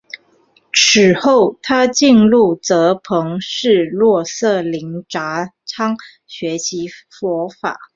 [0.73, 6.87] 此后他进入哲蚌寺洛色林扎仓学习
[7.19, 7.79] 佛法。